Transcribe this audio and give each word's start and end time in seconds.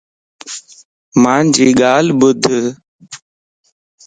مانجي 1.23 1.67
ڳالھ 1.79 2.07
ٻڌ 2.19 2.43